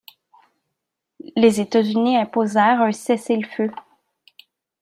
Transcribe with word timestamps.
Les 1.35 1.61
États-Unis 1.61 2.17
imposèrent 2.17 2.81
un 2.81 2.91
cessez-le-feu. 2.91 3.69